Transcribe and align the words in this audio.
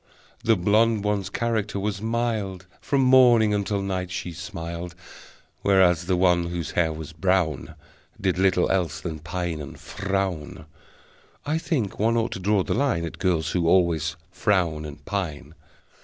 The 0.43 0.55
blonde 0.55 1.03
one's 1.03 1.29
character 1.29 1.79
was 1.79 2.01
mild, 2.01 2.65
From 2.81 3.01
morning 3.03 3.53
until 3.53 3.83
night 3.83 4.09
she 4.09 4.31
smiled, 4.33 4.95
Whereas 5.61 6.07
the 6.07 6.17
one 6.17 6.47
whose 6.47 6.71
hair 6.71 6.91
was 6.91 7.13
brown 7.13 7.75
Did 8.19 8.39
little 8.39 8.67
else 8.71 8.99
than 8.99 9.19
pine 9.19 9.61
and 9.61 9.79
frown. 9.79 10.65
(I 11.45 11.59
think 11.59 11.99
one 11.99 12.17
ought 12.17 12.31
to 12.31 12.39
draw 12.39 12.63
the 12.63 12.73
line 12.73 13.05
At 13.05 13.19
girls 13.19 13.51
who 13.51 13.67
always 13.67 14.15
frown 14.31 14.85
and 14.85 15.05
pine!) 15.05 15.53